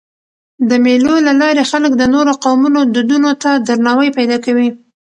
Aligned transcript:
د 0.69 0.71
مېلو 0.85 1.15
له 1.27 1.33
لاري 1.41 1.63
خلک 1.71 1.91
د 1.97 2.03
نورو 2.13 2.31
قومونو 2.43 2.79
دودونو 2.93 3.31
ته 3.43 3.51
درناوی 3.67 4.09
پیدا 4.17 4.37
کوي. 4.45 4.69